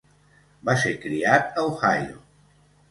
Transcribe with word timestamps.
Va 0.69 0.75
ser 0.85 0.95
criat 1.05 1.61
a 1.63 1.69
Ohio. 1.75 2.21